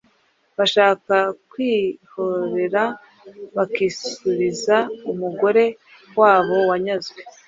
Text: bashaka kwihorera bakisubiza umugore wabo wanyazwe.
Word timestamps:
bashaka 0.57 1.15
kwihorera 1.51 2.83
bakisubiza 3.55 4.75
umugore 5.11 5.63
wabo 6.19 6.57
wanyazwe. 6.69 7.19